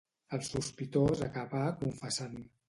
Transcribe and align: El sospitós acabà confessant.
El 0.37 0.39
sospitós 0.47 1.21
acabà 1.27 1.61
confessant. 1.83 2.43